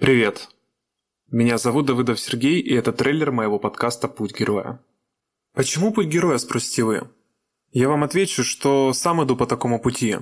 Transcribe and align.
Привет. 0.00 0.48
Меня 1.30 1.58
зовут 1.58 1.86
Давыдов 1.86 2.18
Сергей, 2.18 2.60
и 2.60 2.74
это 2.74 2.92
трейлер 2.92 3.30
моего 3.30 3.58
подкаста 3.58 4.08
«Путь 4.08 4.36
героя». 4.36 4.80
Почему 5.54 5.92
путь 5.92 6.06
героя, 6.06 6.38
спросите 6.38 6.82
вы? 6.82 7.10
Я 7.72 7.90
вам 7.90 8.02
отвечу, 8.02 8.42
что 8.42 8.94
сам 8.94 9.22
иду 9.22 9.36
по 9.36 9.46
такому 9.46 9.80
пути. 9.80 10.16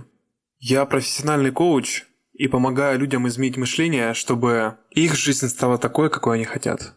Я 0.58 0.84
профессиональный 0.86 1.52
коуч 1.52 2.04
и 2.32 2.48
помогаю 2.48 2.98
людям 2.98 3.28
изменить 3.28 3.56
мышление, 3.56 4.12
чтобы 4.12 4.76
их 4.90 5.14
жизнь 5.14 5.48
стала 5.48 5.78
такой, 5.78 6.10
какой 6.10 6.36
они 6.36 6.44
хотят. 6.44 6.96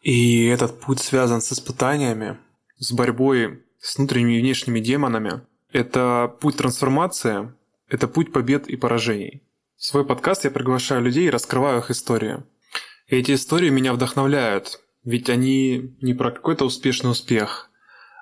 И 0.00 0.46
этот 0.46 0.80
путь 0.80 1.00
связан 1.00 1.42
с 1.42 1.52
испытаниями, 1.52 2.38
с 2.78 2.90
борьбой 2.92 3.62
с 3.78 3.98
внутренними 3.98 4.38
и 4.38 4.40
внешними 4.40 4.80
демонами. 4.80 5.42
Это 5.70 6.34
путь 6.40 6.56
трансформации, 6.56 7.52
это 7.86 8.08
путь 8.08 8.32
побед 8.32 8.66
и 8.66 8.76
поражений. 8.76 9.42
В 9.76 9.84
свой 9.84 10.04
подкаст 10.04 10.44
я 10.44 10.50
приглашаю 10.50 11.02
людей 11.02 11.26
и 11.26 11.30
раскрываю 11.30 11.80
их 11.80 11.90
истории. 11.90 12.42
И 13.08 13.16
эти 13.16 13.34
истории 13.34 13.70
меня 13.70 13.92
вдохновляют, 13.92 14.80
ведь 15.04 15.28
они 15.28 15.96
не 16.00 16.14
про 16.14 16.30
какой-то 16.30 16.64
успешный 16.64 17.10
успех, 17.10 17.70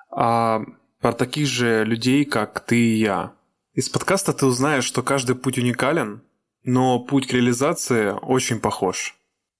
а 0.09 0.61
про 0.99 1.13
таких 1.13 1.47
же 1.47 1.85
людей, 1.85 2.25
как 2.25 2.65
ты 2.65 2.77
и 2.77 2.97
я. 2.97 3.33
Из 3.73 3.89
подкаста 3.89 4.33
ты 4.33 4.45
узнаешь, 4.45 4.83
что 4.83 5.03
каждый 5.03 5.35
путь 5.35 5.57
уникален, 5.57 6.23
но 6.63 6.99
путь 6.99 7.27
к 7.27 7.33
реализации 7.33 8.11
очень 8.21 8.59
похож. 8.59 9.15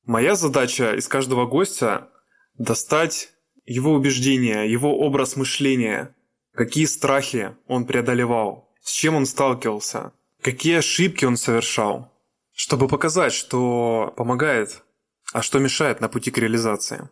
Моя 0.06 0.36
задача 0.36 0.96
из 0.96 1.08
каждого 1.08 1.46
гостя 1.46 2.10
достать 2.58 3.30
его 3.66 3.94
убеждения, 3.94 4.64
его 4.64 4.98
образ 5.00 5.36
мышления, 5.36 6.14
какие 6.54 6.86
страхи 6.86 7.56
он 7.68 7.86
преодолевал, 7.86 8.70
с 8.82 8.92
чем 8.92 9.16
он 9.16 9.26
сталкивался, 9.26 10.12
какие 10.44 10.78
ошибки 10.78 11.26
он 11.26 11.38
совершал, 11.38 12.12
чтобы 12.54 12.88
показать, 12.88 13.34
что 13.34 14.14
помогает, 14.16 14.84
а 15.32 15.42
что 15.42 15.60
мешает 15.60 16.02
на 16.02 16.10
пути 16.10 16.30
к 16.30 16.38
реализации. 16.38 17.10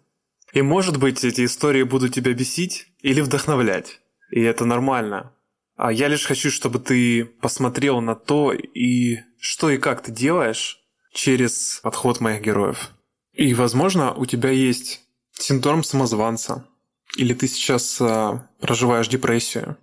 И 0.53 0.61
может 0.61 0.97
быть 0.97 1.23
эти 1.23 1.45
истории 1.45 1.83
будут 1.83 2.13
тебя 2.13 2.33
бесить 2.33 2.87
или 3.01 3.21
вдохновлять. 3.21 4.01
И 4.31 4.41
это 4.41 4.65
нормально. 4.65 5.33
А 5.77 5.91
я 5.91 6.09
лишь 6.09 6.25
хочу, 6.25 6.51
чтобы 6.51 6.79
ты 6.79 7.25
посмотрел 7.25 8.01
на 8.01 8.15
то, 8.15 8.53
и 8.53 9.19
что 9.39 9.69
и 9.69 9.77
как 9.77 10.03
ты 10.03 10.11
делаешь 10.11 10.79
через 11.13 11.79
подход 11.81 12.19
моих 12.19 12.41
героев. 12.41 12.91
И, 13.33 13.53
возможно, 13.53 14.13
у 14.13 14.25
тебя 14.25 14.51
есть 14.51 15.01
синдром 15.31 15.83
самозванца, 15.83 16.67
или 17.15 17.33
ты 17.33 17.47
сейчас 17.47 17.99
э, 17.99 18.39
проживаешь 18.59 19.07
депрессию, 19.07 19.77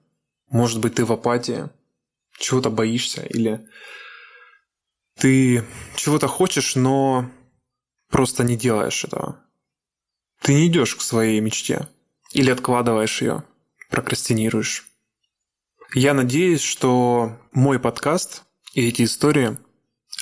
может 0.50 0.80
быть, 0.80 0.94
ты 0.94 1.05
в 1.05 1.12
апатии, 1.12 1.68
чего-то 2.39 2.70
боишься, 2.70 3.22
или 3.22 3.67
ты 5.19 5.64
чего-то 5.97 6.28
хочешь, 6.28 6.77
но 6.77 7.30
просто 8.08 8.45
не 8.45 8.56
делаешь 8.56 9.05
этого. 9.05 9.45
Ты 10.41 10.55
не 10.55 10.69
идешь 10.69 10.95
к 10.95 11.00
своей 11.00 11.41
мечте 11.41 11.89
или 12.33 12.50
откладываешь 12.50 13.20
ее, 13.20 13.45
прокрастинируешь. 13.91 14.86
Я 15.95 16.14
надеюсь, 16.14 16.61
что 16.61 17.39
мой 17.53 17.78
подкаст 17.78 18.45
и 18.75 18.86
эти 18.86 19.05
истории, 19.05 19.58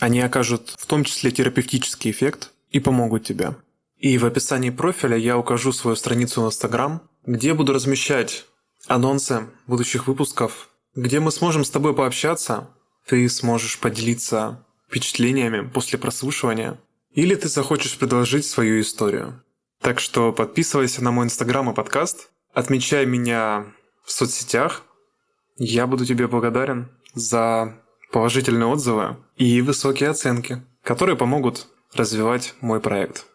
они 0.00 0.20
окажут 0.20 0.74
в 0.78 0.86
том 0.86 1.04
числе 1.04 1.30
терапевтический 1.30 2.10
эффект 2.10 2.52
и 2.70 2.80
помогут 2.80 3.24
тебе. 3.24 3.56
И 3.96 4.18
в 4.18 4.24
описании 4.24 4.70
профиля 4.70 5.16
я 5.16 5.36
укажу 5.38 5.72
свою 5.72 5.96
страницу 5.96 6.42
в 6.42 6.46
Инстаграм, 6.46 7.02
где 7.24 7.54
буду 7.54 7.72
размещать 7.72 8.44
анонсы 8.86 9.48
будущих 9.66 10.06
выпусков, 10.06 10.70
где 10.96 11.20
мы 11.20 11.30
сможем 11.30 11.62
с 11.62 11.70
тобой 11.70 11.94
пообщаться, 11.94 12.70
ты 13.06 13.28
сможешь 13.28 13.78
поделиться 13.78 14.64
впечатлениями 14.88 15.68
после 15.68 15.98
прослушивания, 15.98 16.80
или 17.12 17.34
ты 17.34 17.48
захочешь 17.48 17.98
предложить 17.98 18.46
свою 18.46 18.80
историю. 18.80 19.42
Так 19.80 20.00
что 20.00 20.32
подписывайся 20.32 21.04
на 21.04 21.12
мой 21.12 21.26
инстаграм 21.26 21.70
и 21.70 21.74
подкаст, 21.74 22.30
отмечай 22.54 23.04
меня 23.04 23.66
в 24.04 24.10
соцсетях. 24.10 24.82
Я 25.58 25.86
буду 25.86 26.06
тебе 26.06 26.28
благодарен 26.28 26.88
за 27.14 27.78
положительные 28.10 28.66
отзывы 28.66 29.16
и 29.36 29.60
высокие 29.60 30.08
оценки, 30.08 30.62
которые 30.82 31.16
помогут 31.16 31.68
развивать 31.92 32.54
мой 32.60 32.80
проект. 32.80 33.26